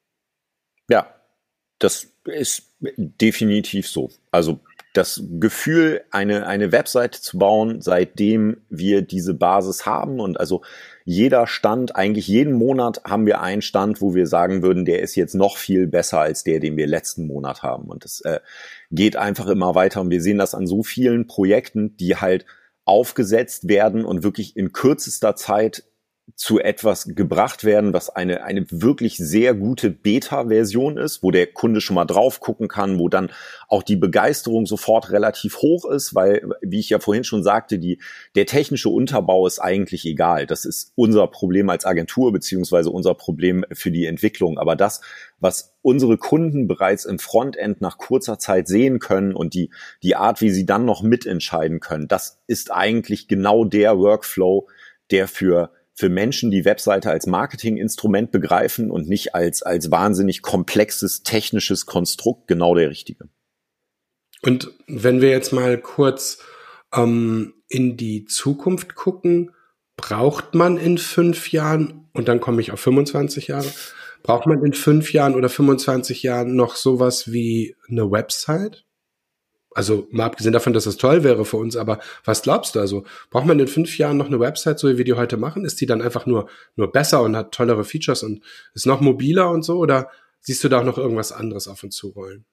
[0.89, 1.15] Ja,
[1.79, 4.11] das ist definitiv so.
[4.31, 4.61] Also
[4.93, 10.63] das Gefühl, eine, eine Webseite zu bauen, seitdem wir diese Basis haben und also
[11.05, 15.17] jeder Stand, eigentlich jeden Monat haben wir einen Stand, wo wir sagen würden, der ist
[15.17, 17.89] jetzt noch viel besser als der, den wir letzten Monat haben.
[17.89, 18.41] Und das äh,
[18.91, 20.01] geht einfach immer weiter.
[20.01, 22.47] Und wir sehen das an so vielen Projekten, die halt
[22.93, 25.85] aufgesetzt werden und wirklich in kürzester Zeit
[26.37, 31.81] zu etwas gebracht werden, was eine, eine wirklich sehr gute Beta-Version ist, wo der Kunde
[31.81, 33.31] schon mal drauf gucken kann, wo dann
[33.69, 38.01] auch die Begeisterung sofort relativ hoch ist, weil, wie ich ja vorhin schon sagte, die,
[38.37, 40.47] der technische Unterbau ist eigentlich egal.
[40.47, 44.59] Das ist unser Problem als Agentur beziehungsweise unser Problem für die Entwicklung.
[44.59, 45.01] Aber das,
[45.41, 49.71] was unsere Kunden bereits im Frontend nach kurzer Zeit sehen können und die,
[50.05, 54.69] die Art, wie sie dann noch mitentscheiden können, das ist eigentlich genau der Workflow,
[55.11, 61.23] der für für Menschen, die Webseite als Marketinginstrument begreifen und nicht als, als wahnsinnig komplexes
[61.23, 63.29] technisches Konstrukt genau der richtige.
[64.43, 66.39] Und wenn wir jetzt mal kurz
[66.93, 69.53] ähm, in die Zukunft gucken,
[69.97, 73.71] braucht man in fünf Jahren, und dann komme ich auf 25 Jahre,
[74.23, 78.85] braucht man in fünf Jahren oder 25 Jahren noch sowas wie eine Website?
[79.75, 82.81] Also mal abgesehen davon, dass das toll wäre für uns, aber was glaubst du?
[82.81, 85.65] Also braucht man in fünf Jahren noch eine Website, so wie wir die heute machen?
[85.65, 88.43] Ist die dann einfach nur, nur besser und hat tollere Features und
[88.75, 89.79] ist noch mobiler und so?
[89.79, 92.45] Oder siehst du da auch noch irgendwas anderes auf uns zurollen?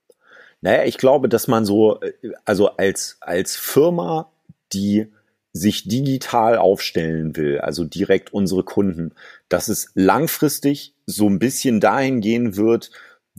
[0.62, 2.00] Naja, ich glaube, dass man so,
[2.46, 4.32] also als, als Firma,
[4.74, 5.08] die
[5.54, 9.14] sich digital aufstellen will, also direkt unsere Kunden,
[9.48, 12.92] dass es langfristig so ein bisschen dahin gehen wird,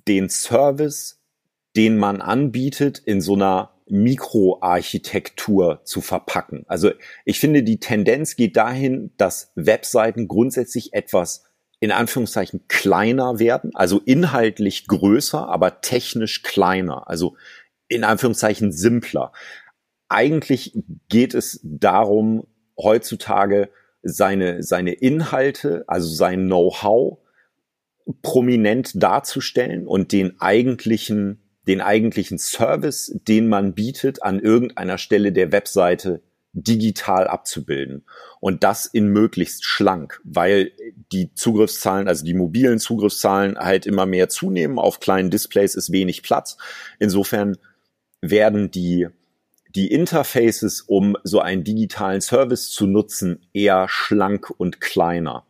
[0.09, 1.20] den Service
[1.81, 6.67] den man anbietet, in so einer Mikroarchitektur zu verpacken.
[6.69, 6.91] Also
[7.25, 11.47] ich finde, die Tendenz geht dahin, dass Webseiten grundsätzlich etwas
[11.79, 17.39] in Anführungszeichen kleiner werden, also inhaltlich größer, aber technisch kleiner, also
[17.89, 19.33] in Anführungszeichen simpler.
[20.11, 23.71] Eigentlich geht es darum, heutzutage
[24.03, 27.21] seine, seine Inhalte, also sein Know-how
[28.21, 35.53] prominent darzustellen und den eigentlichen den eigentlichen Service, den man bietet, an irgendeiner Stelle der
[35.53, 38.05] Webseite digital abzubilden.
[38.41, 40.73] Und das in möglichst schlank, weil
[41.13, 44.79] die Zugriffszahlen, also die mobilen Zugriffszahlen halt immer mehr zunehmen.
[44.79, 46.57] Auf kleinen Displays ist wenig Platz.
[46.99, 47.57] Insofern
[48.21, 49.09] werden die,
[49.75, 55.47] die Interfaces, um so einen digitalen Service zu nutzen, eher schlank und kleiner.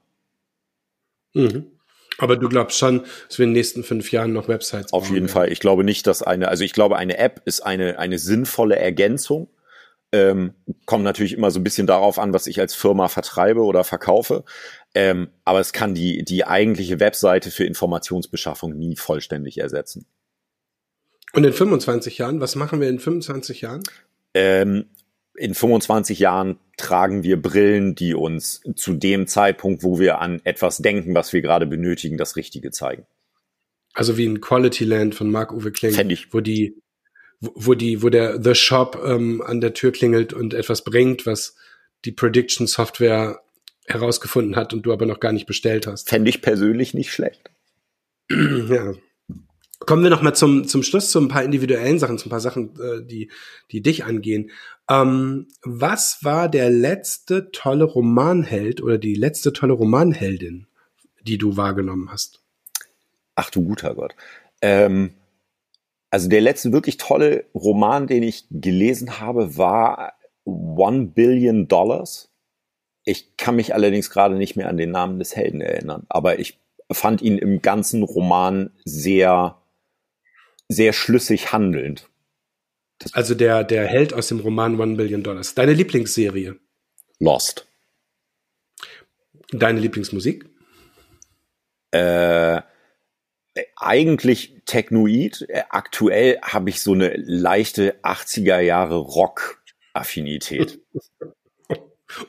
[1.33, 1.67] Mhm.
[2.21, 5.17] Aber du glaubst schon, dass wir in den nächsten fünf Jahren noch Websites Auf jeden
[5.17, 5.29] werden.
[5.29, 5.53] Fall.
[5.53, 9.49] Ich glaube nicht, dass eine, also ich glaube, eine App ist eine, eine sinnvolle Ergänzung
[10.13, 10.55] ähm,
[10.87, 14.45] kommt natürlich immer so ein bisschen darauf an, was ich als Firma vertreibe oder verkaufe.
[14.95, 20.07] Ähm, aber es kann die, die eigentliche Webseite für Informationsbeschaffung nie vollständig ersetzen.
[21.33, 23.83] Und in 25 Jahren, was machen wir in 25 Jahren?
[24.35, 24.87] Ähm,
[25.37, 30.79] in 25 Jahren tragen wir Brillen, die uns zu dem Zeitpunkt, wo wir an etwas
[30.79, 33.07] denken, was wir gerade benötigen, das Richtige zeigen.
[33.93, 36.33] Also wie ein Quality Land von Marc-Uwe Kling, Fänd ich.
[36.33, 36.77] wo die
[37.41, 41.57] wo die, wo der The Shop ähm, an der Tür klingelt und etwas bringt, was
[42.05, 43.41] die Prediction Software
[43.87, 46.09] herausgefunden hat und du aber noch gar nicht bestellt hast.
[46.09, 47.51] Fände ich persönlich nicht schlecht.
[48.31, 48.93] ja.
[49.87, 52.41] Kommen wir noch mal zum, zum Schluss zu ein paar individuellen Sachen, zu ein paar
[52.41, 53.31] Sachen, äh, die,
[53.71, 54.51] die dich angehen.
[54.89, 60.67] Ähm, was war der letzte tolle Romanheld oder die letzte tolle Romanheldin,
[61.23, 62.43] die du wahrgenommen hast?
[63.35, 64.15] Ach du guter Gott.
[64.61, 65.15] Ähm,
[66.11, 70.15] also der letzte wirklich tolle Roman, den ich gelesen habe, war
[70.45, 72.31] One Billion Dollars.
[73.05, 76.59] Ich kann mich allerdings gerade nicht mehr an den Namen des Helden erinnern, aber ich
[76.93, 79.60] fand ihn im ganzen Roman sehr,
[80.71, 82.09] sehr schlüssig handelnd.
[82.99, 85.55] Das also der, der Held aus dem Roman One Billion Dollars.
[85.55, 86.57] Deine Lieblingsserie?
[87.19, 87.67] Lost.
[89.51, 90.49] Deine Lieblingsmusik?
[91.91, 92.63] Äh,
[93.77, 95.49] eigentlich Technoid.
[95.71, 100.81] Aktuell habe ich so eine leichte 80er Jahre Rock-Affinität.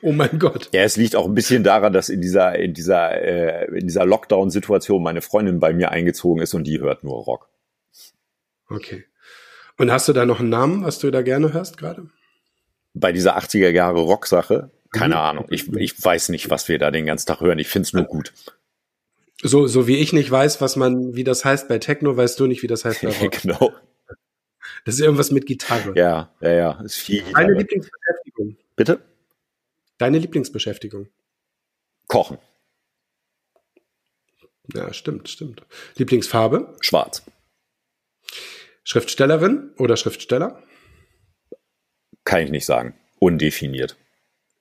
[0.00, 0.68] Oh mein Gott.
[0.72, 4.06] Ja, es liegt auch ein bisschen daran, dass in dieser, in dieser, äh, in dieser
[4.06, 7.51] Lockdown-Situation meine Freundin bei mir eingezogen ist und die hört nur Rock.
[8.74, 9.04] Okay.
[9.78, 12.08] Und hast du da noch einen Namen, was du da gerne hörst gerade?
[12.94, 14.70] Bei dieser 80er Jahre Rock-Sache?
[14.90, 15.20] Keine mhm.
[15.20, 15.46] Ahnung.
[15.50, 17.58] Ich, ich weiß nicht, was wir da den ganzen Tag hören.
[17.58, 18.32] Ich find's nur gut.
[19.42, 22.46] So, so wie ich nicht weiß, was man, wie das heißt bei Techno, weißt du
[22.46, 23.42] nicht, wie das heißt bei Rock.
[23.42, 23.72] genau.
[24.84, 25.94] Das ist irgendwas mit Gitarre.
[25.96, 26.80] Ja, ja, ja.
[26.82, 27.46] Ist viel Gitarre.
[27.46, 28.56] Deine Lieblingsbeschäftigung.
[28.76, 29.00] Bitte?
[29.98, 31.08] Deine Lieblingsbeschäftigung.
[32.06, 32.38] Kochen.
[34.74, 35.62] Ja, stimmt, stimmt.
[35.96, 36.76] Lieblingsfarbe?
[36.80, 37.24] Schwarz.
[38.84, 40.62] Schriftstellerin oder Schriftsteller?
[42.24, 42.98] Kann ich nicht sagen.
[43.18, 43.96] Undefiniert.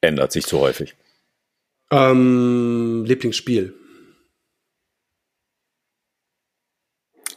[0.01, 0.95] Ändert sich zu häufig.
[1.91, 3.75] Ähm, Lieblingsspiel?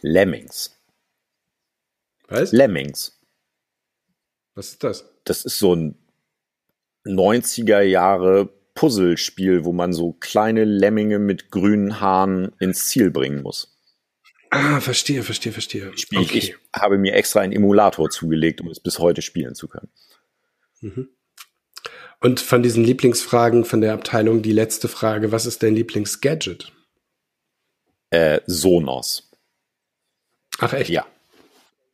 [0.02, 0.78] Lemmings.
[2.28, 2.52] Was?
[2.52, 3.20] Lemmings.
[4.54, 5.04] Was ist das?
[5.24, 5.98] Das ist so ein
[7.06, 13.73] 90er Jahre Puzzlespiel, wo man so kleine Lemminge mit grünen Haaren ins Ziel bringen muss.
[14.54, 15.96] Ah, verstehe, verstehe, verstehe.
[15.98, 16.38] Spiel okay.
[16.38, 19.88] Ich habe mir extra einen Emulator zugelegt, um es bis heute spielen zu können.
[20.80, 21.08] Mhm.
[22.20, 26.72] Und von diesen Lieblingsfragen von der Abteilung die letzte Frage: Was ist dein Lieblingsgadget?
[28.10, 29.30] Äh, Sonos.
[30.58, 30.88] Ach echt?
[30.88, 31.04] Ja.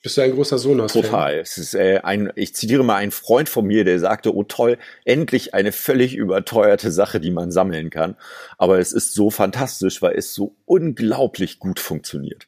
[0.02, 0.92] Bist du ein großer Sonos?
[0.92, 1.02] -Fan?
[1.02, 1.38] Total.
[1.38, 4.78] Es ist äh, ein, ich zitiere mal einen Freund von mir, der sagte, oh toll,
[5.04, 8.16] endlich eine völlig überteuerte Sache, die man sammeln kann.
[8.56, 12.46] Aber es ist so fantastisch, weil es so unglaublich gut funktioniert.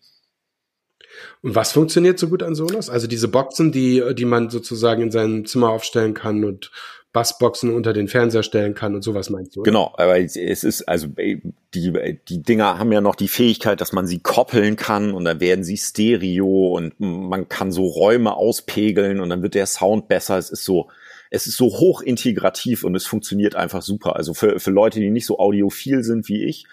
[1.43, 2.89] Und was funktioniert so gut an Sonos?
[2.89, 6.71] Also diese Boxen, die, die man sozusagen in seinem Zimmer aufstellen kann und
[7.13, 9.61] Bassboxen unter den Fernseher stellen kann und sowas meinst du?
[9.61, 9.71] Oder?
[9.71, 14.07] Genau, aber es ist, also die, die Dinger haben ja noch die Fähigkeit, dass man
[14.07, 19.29] sie koppeln kann und dann werden sie Stereo und man kann so Räume auspegeln und
[19.29, 20.39] dann wird der Sound besser.
[20.39, 20.89] Es ist so,
[21.31, 24.17] es ist so hoch integrativ und es funktioniert einfach super.
[24.17, 26.67] Also für, für Leute, die nicht so audiophil sind wie ich,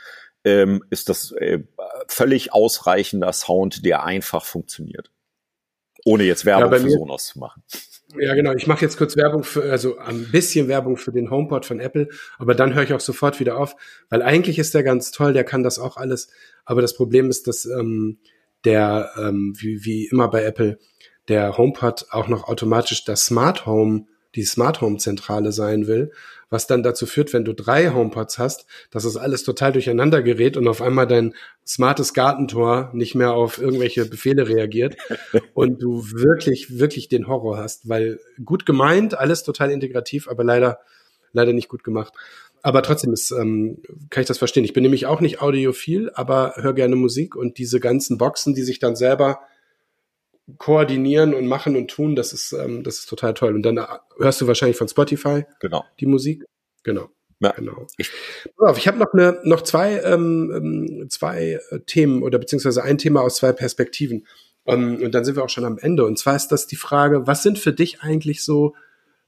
[0.45, 1.59] ähm, ist das äh,
[2.07, 5.11] völlig ausreichender Sound, der einfach funktioniert.
[6.05, 7.61] Ohne jetzt Werbung ja, für Sonos zu machen.
[8.17, 8.53] Ja, genau.
[8.53, 12.09] Ich mache jetzt kurz Werbung für, also ein bisschen Werbung für den HomePod von Apple,
[12.39, 13.75] aber dann höre ich auch sofort wieder auf,
[14.09, 16.29] weil eigentlich ist der ganz toll, der kann das auch alles.
[16.65, 18.17] Aber das Problem ist, dass ähm,
[18.65, 20.79] der, ähm, wie, wie immer bei Apple,
[21.27, 26.11] der HomePod auch noch automatisch das Smart Home die Smart Home Zentrale sein will,
[26.49, 30.57] was dann dazu führt, wenn du drei HomePods hast, dass es alles total durcheinander gerät
[30.57, 31.33] und auf einmal dein
[31.65, 34.97] smartes Gartentor nicht mehr auf irgendwelche Befehle reagiert
[35.53, 40.79] und du wirklich, wirklich den Horror hast, weil gut gemeint, alles total integrativ, aber leider,
[41.33, 42.13] leider nicht gut gemacht.
[42.61, 44.65] Aber trotzdem ist, ähm, kann ich das verstehen.
[44.65, 48.63] Ich bin nämlich auch nicht audiophil, aber höre gerne Musik und diese ganzen Boxen, die
[48.63, 49.39] sich dann selber
[50.57, 53.55] koordinieren und machen und tun, das ist, ähm, das ist total toll.
[53.55, 53.85] Und dann äh,
[54.17, 55.85] hörst du wahrscheinlich von Spotify genau.
[55.99, 56.45] die Musik.
[56.83, 57.09] Genau.
[57.39, 57.51] Ja.
[57.51, 57.87] Genau.
[57.97, 58.11] Ich,
[58.77, 63.21] ich habe noch eine, noch zwei, ähm, ähm, zwei äh, Themen oder beziehungsweise ein Thema
[63.21, 64.25] aus zwei Perspektiven.
[64.65, 66.05] Um, ähm, und dann sind wir auch schon am Ende.
[66.05, 68.75] Und zwar ist das die Frage, was sind für dich eigentlich so,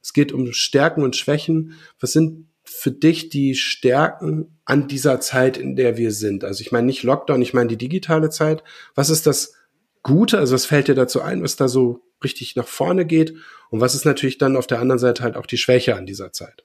[0.02, 5.56] es geht um Stärken und Schwächen, was sind für dich die Stärken an dieser Zeit,
[5.56, 6.44] in der wir sind?
[6.44, 8.62] Also ich meine nicht Lockdown, ich meine die digitale Zeit.
[8.94, 9.54] Was ist das
[10.02, 10.38] Gute?
[10.38, 13.34] Also was fällt dir dazu ein, was da so richtig nach vorne geht?
[13.70, 16.32] Und was ist natürlich dann auf der anderen Seite halt auch die Schwäche an dieser
[16.32, 16.64] Zeit?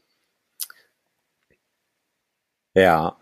[2.74, 3.18] Ja,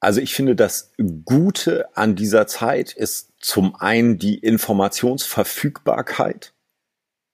[0.00, 0.92] also ich finde, das
[1.24, 6.52] Gute an dieser Zeit ist zum einen die Informationsverfügbarkeit.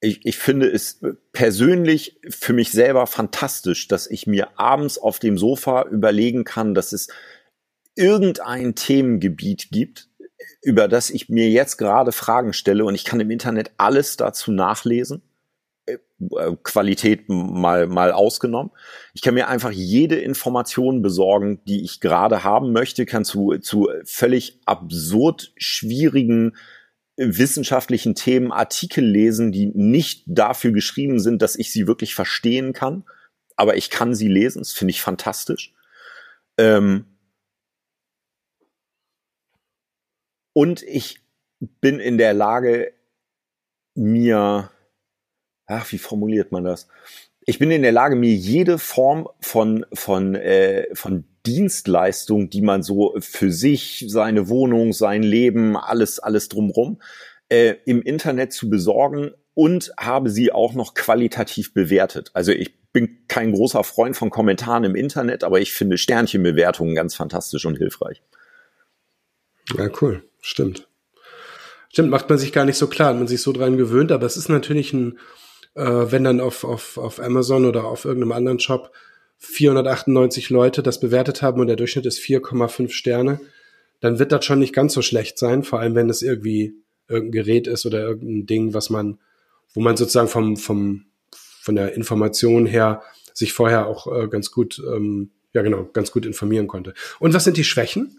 [0.00, 1.00] Ich, ich finde es
[1.32, 6.92] persönlich für mich selber fantastisch, dass ich mir abends auf dem Sofa überlegen kann, dass
[6.92, 7.08] es
[7.94, 10.08] irgendein Themengebiet gibt,
[10.62, 14.52] über das ich mir jetzt gerade Fragen stelle und ich kann im Internet alles dazu
[14.52, 15.22] nachlesen
[15.86, 15.98] äh,
[16.62, 18.70] Qualität mal, mal ausgenommen.
[19.12, 23.88] Ich kann mir einfach jede Information besorgen, die ich gerade haben möchte, kann zu, zu
[24.04, 26.56] völlig absurd schwierigen
[27.16, 32.72] äh, wissenschaftlichen Themen Artikel lesen, die nicht dafür geschrieben sind, dass ich sie wirklich verstehen
[32.72, 33.04] kann.
[33.56, 35.74] Aber ich kann sie lesen, das finde ich fantastisch.
[36.56, 37.11] Ähm
[40.52, 41.20] und ich
[41.80, 42.92] bin in der Lage,
[43.94, 44.70] mir
[45.72, 46.88] ach, wie formuliert man das?
[47.44, 52.84] Ich bin in der Lage, mir jede Form von, von, äh, von Dienstleistung, die man
[52.84, 57.00] so für sich, seine Wohnung, sein Leben, alles, alles drumrum,
[57.48, 62.30] äh, im Internet zu besorgen und habe sie auch noch qualitativ bewertet.
[62.32, 67.16] Also ich bin kein großer Freund von Kommentaren im Internet, aber ich finde Sternchenbewertungen ganz
[67.16, 68.22] fantastisch und hilfreich.
[69.76, 70.22] Ja, cool.
[70.42, 70.88] Stimmt.
[71.88, 74.36] Stimmt, macht man sich gar nicht so klar, man sich so dran gewöhnt, aber es
[74.36, 75.18] ist natürlich ein,
[75.74, 78.92] äh, wenn dann auf, auf, auf Amazon oder auf irgendeinem anderen Shop
[79.38, 83.40] 498 Leute das bewertet haben und der Durchschnitt ist 4,5 Sterne,
[84.00, 86.74] dann wird das schon nicht ganz so schlecht sein, vor allem wenn es irgendwie
[87.08, 89.18] irgendein Gerät ist oder irgendein Ding, was man,
[89.74, 94.82] wo man sozusagen vom, vom, von der Information her sich vorher auch äh, ganz gut,
[94.84, 96.94] ähm, ja genau, ganz gut informieren konnte.
[97.20, 98.18] Und was sind die Schwächen?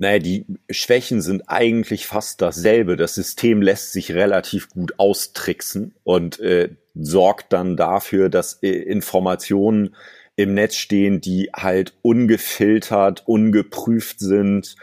[0.00, 2.96] Naja, die Schwächen sind eigentlich fast dasselbe.
[2.96, 9.96] Das System lässt sich relativ gut austricksen und äh, sorgt dann dafür, dass äh, Informationen
[10.36, 14.76] im Netz stehen, die halt ungefiltert, ungeprüft sind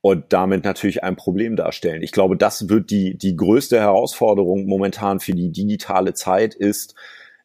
[0.00, 2.02] und damit natürlich ein Problem darstellen.
[2.02, 6.96] Ich glaube, das wird die, die größte Herausforderung momentan für die digitale Zeit ist,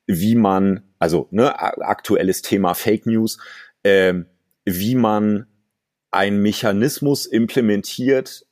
[0.07, 3.37] wie man, also ne, aktuelles Thema Fake News,
[3.83, 4.15] äh,
[4.65, 5.45] wie man
[6.11, 8.45] ein Mechanismus implementiert,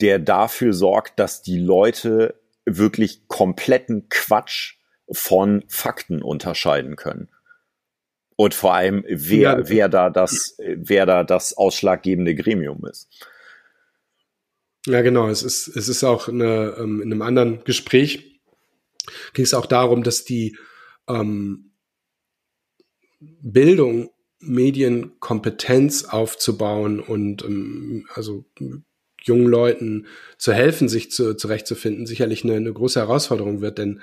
[0.00, 4.74] der dafür sorgt, dass die Leute wirklich kompletten Quatsch
[5.10, 7.28] von Fakten unterscheiden können.
[8.36, 9.68] Und vor allem, wer, ja.
[9.68, 13.08] wer da das, wer da das ausschlaggebende Gremium ist.
[14.86, 15.28] Ja, genau.
[15.28, 18.40] Es ist, es ist auch eine, ähm, in einem anderen Gespräch
[19.32, 20.56] ging es auch darum, dass die
[21.08, 21.72] ähm,
[23.20, 24.10] Bildung
[24.46, 28.44] Medienkompetenz aufzubauen und ähm, also
[29.22, 30.06] jungen Leuten
[30.38, 34.00] zu helfen, sich zu, zurechtzufinden, sicherlich eine, eine große Herausforderung wird, denn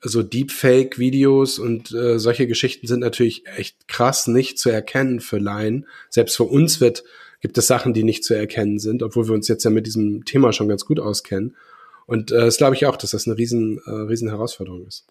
[0.00, 5.86] so Deepfake-Videos und äh, solche Geschichten sind natürlich echt krass nicht zu erkennen für Laien.
[6.10, 7.04] Selbst für uns wird,
[7.40, 10.24] gibt es Sachen, die nicht zu erkennen sind, obwohl wir uns jetzt ja mit diesem
[10.24, 11.56] Thema schon ganz gut auskennen.
[12.06, 15.06] Und äh, das glaube ich auch, dass das eine riesen, äh, riesen Herausforderung ist.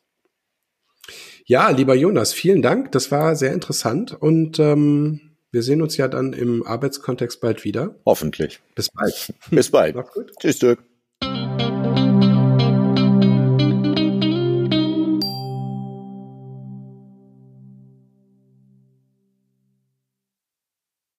[1.47, 2.91] Ja, lieber Jonas, vielen Dank.
[2.91, 7.95] Das war sehr interessant und ähm, wir sehen uns ja dann im Arbeitskontext bald wieder.
[8.05, 8.61] Hoffentlich.
[8.73, 9.33] Bis bald.
[9.51, 9.95] Bis bald.
[9.95, 10.31] Mach's gut.
[10.39, 10.83] Tschüss, Dirk.